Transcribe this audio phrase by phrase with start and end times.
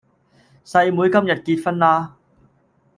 [0.65, 2.17] 細妹今日結婚啦！